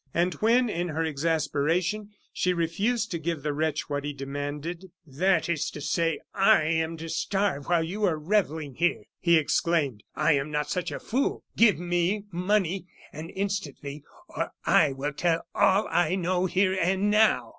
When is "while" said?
7.67-7.83